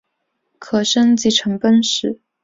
[0.57, 2.19] 可升级成奔石。